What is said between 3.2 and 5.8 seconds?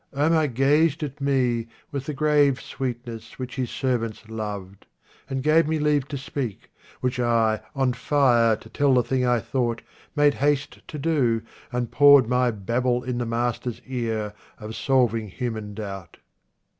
which his servants loved, And gave me